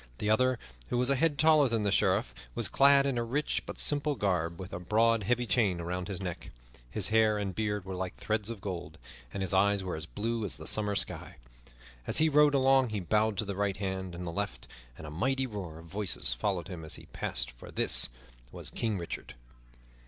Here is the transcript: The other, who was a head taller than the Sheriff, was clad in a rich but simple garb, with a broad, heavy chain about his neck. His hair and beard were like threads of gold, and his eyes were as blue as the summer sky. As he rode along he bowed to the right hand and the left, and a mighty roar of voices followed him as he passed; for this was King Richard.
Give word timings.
The 0.17 0.31
other, 0.31 0.57
who 0.89 0.97
was 0.97 1.11
a 1.11 1.15
head 1.15 1.37
taller 1.37 1.67
than 1.69 1.83
the 1.83 1.91
Sheriff, 1.91 2.33
was 2.55 2.67
clad 2.67 3.05
in 3.05 3.19
a 3.19 3.23
rich 3.23 3.61
but 3.67 3.79
simple 3.79 4.15
garb, 4.15 4.59
with 4.59 4.73
a 4.73 4.79
broad, 4.79 5.21
heavy 5.21 5.45
chain 5.45 5.79
about 5.79 6.07
his 6.07 6.19
neck. 6.19 6.49
His 6.89 7.09
hair 7.09 7.37
and 7.37 7.53
beard 7.53 7.85
were 7.85 7.93
like 7.93 8.15
threads 8.15 8.49
of 8.49 8.61
gold, 8.61 8.97
and 9.31 9.43
his 9.43 9.53
eyes 9.53 9.83
were 9.83 9.95
as 9.95 10.07
blue 10.07 10.43
as 10.43 10.57
the 10.57 10.65
summer 10.65 10.95
sky. 10.95 11.35
As 12.07 12.17
he 12.17 12.29
rode 12.29 12.55
along 12.55 12.89
he 12.89 12.99
bowed 12.99 13.37
to 13.37 13.45
the 13.45 13.55
right 13.55 13.77
hand 13.77 14.15
and 14.15 14.25
the 14.25 14.31
left, 14.31 14.67
and 14.97 15.05
a 15.05 15.11
mighty 15.11 15.45
roar 15.45 15.77
of 15.77 15.85
voices 15.85 16.33
followed 16.33 16.67
him 16.67 16.83
as 16.83 16.95
he 16.95 17.05
passed; 17.13 17.51
for 17.51 17.69
this 17.69 18.09
was 18.51 18.71
King 18.71 18.97
Richard. 18.97 19.35